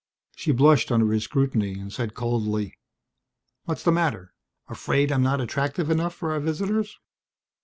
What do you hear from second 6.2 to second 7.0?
our visitors?"